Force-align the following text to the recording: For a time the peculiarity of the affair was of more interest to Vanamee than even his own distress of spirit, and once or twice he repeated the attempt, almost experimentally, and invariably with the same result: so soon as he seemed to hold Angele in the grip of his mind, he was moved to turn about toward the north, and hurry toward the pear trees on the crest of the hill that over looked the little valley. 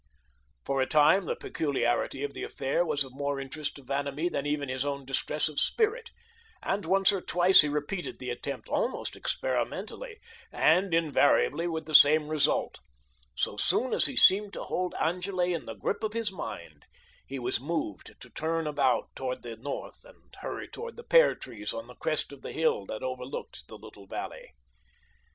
For 0.65 0.81
a 0.81 0.87
time 0.87 1.25
the 1.25 1.35
peculiarity 1.35 2.23
of 2.23 2.33
the 2.33 2.41
affair 2.41 2.83
was 2.83 3.03
of 3.03 3.13
more 3.13 3.39
interest 3.39 3.75
to 3.75 3.83
Vanamee 3.83 4.29
than 4.29 4.47
even 4.47 4.67
his 4.67 4.83
own 4.83 5.05
distress 5.05 5.47
of 5.47 5.59
spirit, 5.59 6.09
and 6.63 6.85
once 6.85 7.11
or 7.13 7.21
twice 7.21 7.61
he 7.61 7.69
repeated 7.69 8.17
the 8.17 8.31
attempt, 8.31 8.67
almost 8.67 9.15
experimentally, 9.15 10.17
and 10.51 10.91
invariably 10.91 11.67
with 11.67 11.85
the 11.85 11.93
same 11.93 12.29
result: 12.29 12.79
so 13.35 13.57
soon 13.57 13.93
as 13.93 14.07
he 14.07 14.15
seemed 14.17 14.53
to 14.53 14.63
hold 14.63 14.95
Angele 14.99 15.53
in 15.53 15.65
the 15.67 15.75
grip 15.75 16.03
of 16.03 16.13
his 16.13 16.31
mind, 16.31 16.85
he 17.27 17.37
was 17.37 17.61
moved 17.61 18.15
to 18.19 18.29
turn 18.31 18.65
about 18.65 19.13
toward 19.15 19.43
the 19.43 19.55
north, 19.55 20.03
and 20.03 20.35
hurry 20.39 20.67
toward 20.67 20.97
the 20.97 21.03
pear 21.03 21.35
trees 21.35 21.73
on 21.75 21.85
the 21.85 21.93
crest 21.93 22.31
of 22.31 22.41
the 22.41 22.53
hill 22.53 22.87
that 22.87 23.03
over 23.03 23.23
looked 23.23 23.67
the 23.67 23.77
little 23.77 24.07
valley. 24.07 24.53